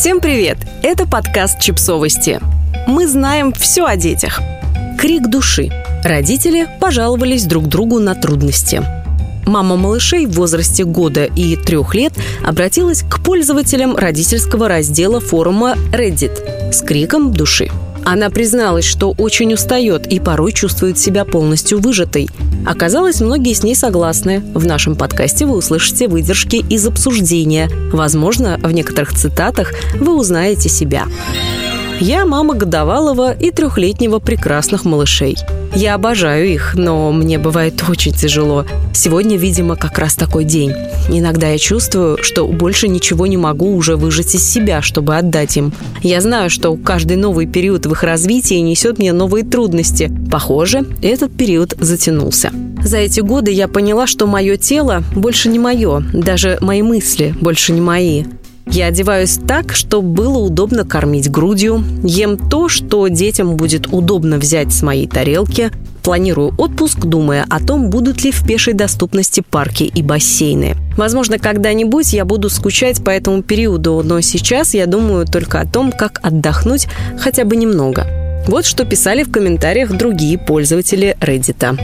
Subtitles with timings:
[0.00, 0.56] Всем привет!
[0.82, 2.40] Это подкаст «Чипсовости».
[2.86, 4.40] Мы знаем все о детях.
[4.98, 5.68] Крик души.
[6.02, 8.82] Родители пожаловались друг другу на трудности.
[9.44, 16.72] Мама малышей в возрасте года и трех лет обратилась к пользователям родительского раздела форума Reddit
[16.72, 17.70] с криком души.
[18.04, 22.28] Она призналась, что очень устает и порой чувствует себя полностью выжатой.
[22.66, 24.42] Оказалось, многие с ней согласны.
[24.54, 27.70] В нашем подкасте вы услышите выдержки из обсуждения.
[27.92, 31.06] Возможно, в некоторых цитатах вы узнаете себя.
[32.00, 35.36] Я мама годовалого и трехлетнего прекрасных малышей.
[35.74, 38.66] Я обожаю их, но мне бывает очень тяжело.
[38.92, 40.72] Сегодня, видимо, как раз такой день.
[41.08, 45.72] Иногда я чувствую, что больше ничего не могу уже выжать из себя, чтобы отдать им.
[46.02, 50.10] Я знаю, что каждый новый период в их развитии несет мне новые трудности.
[50.30, 52.50] Похоже, этот период затянулся.
[52.82, 57.72] За эти годы я поняла, что мое тело больше не мое, даже мои мысли больше
[57.72, 58.24] не мои.
[58.66, 64.72] Я одеваюсь так, чтобы было удобно кормить грудью, ем то, что детям будет удобно взять
[64.72, 65.70] с моей тарелки,
[66.02, 70.76] планирую отпуск, думая о том, будут ли в пешей доступности парки и бассейны.
[70.96, 75.92] Возможно, когда-нибудь я буду скучать по этому периоду, но сейчас я думаю только о том,
[75.92, 76.86] как отдохнуть
[77.18, 78.06] хотя бы немного.
[78.46, 81.78] Вот что писали в комментариях другие пользователи Reddit.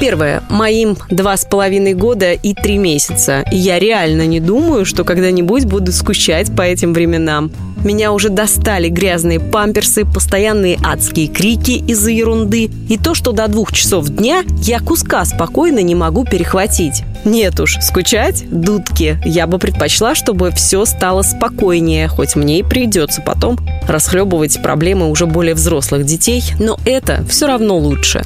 [0.00, 0.42] Первое.
[0.50, 3.44] Моим два с половиной года и три месяца.
[3.50, 7.50] Я реально не думаю, что когда-нибудь буду скучать по этим временам.
[7.84, 13.72] Меня уже достали грязные памперсы, постоянные адские крики из-за ерунды и то, что до двух
[13.72, 17.02] часов дня я куска спокойно не могу перехватить.
[17.24, 19.18] Нет уж, скучать– дудки.
[19.24, 25.26] Я бы предпочла, чтобы все стало спокойнее, хоть мне и придется потом расхлебывать проблемы уже
[25.26, 28.22] более взрослых детей, но это все равно лучше.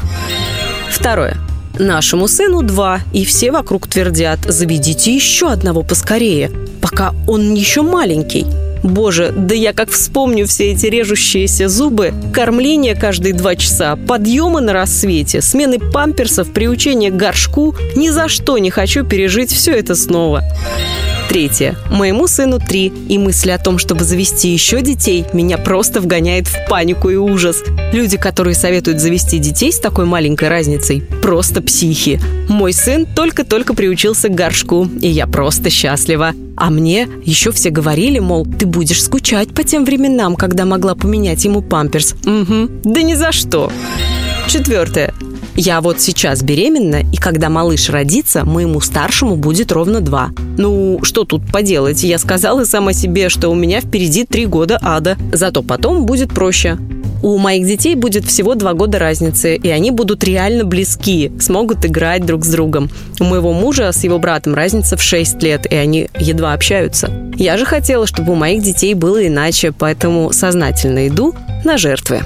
[0.88, 1.36] Второе.
[1.78, 8.46] Нашему сыну два, и все вокруг твердят, заведите еще одного поскорее, пока он еще маленький.
[8.82, 14.72] Боже, да я как вспомню все эти режущиеся зубы, кормление каждые два часа, подъемы на
[14.72, 20.42] рассвете, смены памперсов, приучение к горшку, ни за что не хочу пережить все это снова.
[21.28, 21.76] Третье.
[21.90, 26.68] Моему сыну три, и мысль о том, чтобы завести еще детей, меня просто вгоняет в
[26.68, 27.62] панику и ужас.
[27.92, 32.18] Люди, которые советуют завести детей с такой маленькой разницей, просто психи.
[32.48, 36.32] Мой сын только-только приучился к горшку, и я просто счастлива.
[36.56, 41.44] А мне еще все говорили, мол, ты будешь скучать по тем временам, когда могла поменять
[41.44, 42.14] ему памперс.
[42.24, 42.70] Угу.
[42.84, 43.70] Да ни за что.
[44.48, 45.12] Четвертое.
[45.60, 50.30] Я вот сейчас беременна, и когда малыш родится, моему старшему будет ровно два.
[50.56, 52.04] Ну, что тут поделать?
[52.04, 55.16] Я сказала сама себе, что у меня впереди три года ада.
[55.32, 56.78] Зато потом будет проще.
[57.24, 62.24] У моих детей будет всего два года разницы, и они будут реально близки, смогут играть
[62.24, 62.88] друг с другом.
[63.18, 67.10] У моего мужа с его братом разница в 6 лет, и они едва общаются.
[67.34, 72.22] Я же хотела, чтобы у моих детей было иначе, поэтому сознательно иду на жертвы.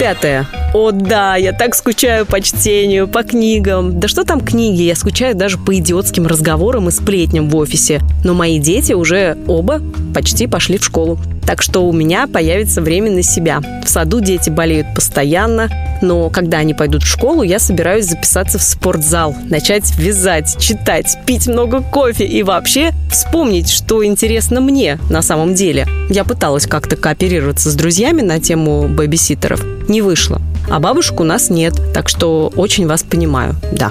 [0.00, 0.46] Пятое.
[0.76, 3.98] О да, я так скучаю по чтению, по книгам.
[3.98, 8.02] Да что там книги, я скучаю даже по идиотским разговорам и сплетням в офисе.
[8.24, 9.80] Но мои дети уже оба
[10.14, 11.18] почти пошли в школу.
[11.46, 13.62] Так что у меня появится время на себя.
[13.86, 15.70] В саду дети болеют постоянно,
[16.02, 21.46] но когда они пойдут в школу, я собираюсь записаться в спортзал, начать вязать, читать, пить
[21.46, 25.86] много кофе и вообще вспомнить, что интересно мне на самом деле.
[26.08, 29.64] Я пыталась как-то кооперироваться с друзьями на тему бэбиситеров.
[29.88, 30.40] Не вышло.
[30.68, 33.90] А бабушек у нас нет, так что очень вас понимаю, да.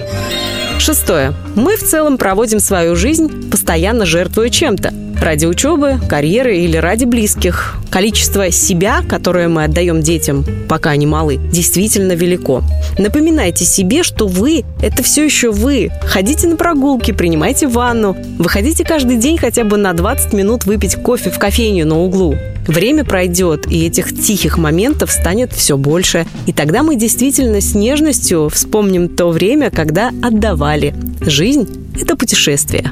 [0.77, 1.33] Шестое.
[1.55, 4.93] Мы в целом проводим свою жизнь, постоянно жертвуя чем-то.
[5.21, 7.75] Ради учебы, карьеры или ради близких.
[7.89, 12.63] Количество себя, которое мы отдаем детям, пока они малы, действительно велико.
[12.97, 15.89] Напоминайте себе, что вы– это все еще вы.
[16.01, 18.15] Ходите на прогулки, принимайте ванну.
[18.37, 22.35] Выходите каждый день хотя бы на 20 минут выпить кофе в кофейню на углу.
[22.67, 26.25] Время пройдет, и этих тихих моментов станет все больше.
[26.45, 30.93] И тогда мы действительно с нежностью вспомним то время, когда отдавали.
[31.21, 31.67] Жизнь–
[31.99, 32.91] это путешествие.